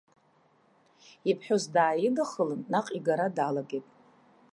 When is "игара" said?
2.97-3.27